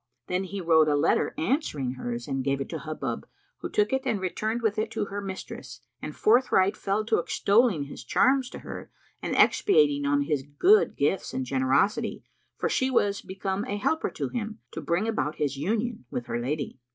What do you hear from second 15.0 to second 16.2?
about his union